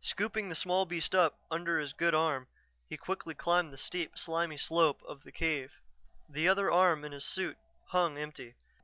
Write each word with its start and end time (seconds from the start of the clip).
Scooping 0.00 0.48
the 0.48 0.54
small 0.54 0.86
beast 0.86 1.12
up 1.12 1.40
under 1.50 1.80
his 1.80 1.92
good 1.92 2.14
arm, 2.14 2.46
he 2.88 2.96
quickly 2.96 3.34
climbed 3.34 3.72
the 3.72 3.76
steep, 3.76 4.16
slimy 4.16 4.56
slope 4.56 5.02
of 5.08 5.24
the 5.24 5.32
cave. 5.32 5.72
The 6.28 6.46
other 6.46 6.70
arm 6.70 7.04
in 7.04 7.10
his 7.10 7.24
suit 7.24 7.56
hung 7.88 8.16
empty. 8.16 8.54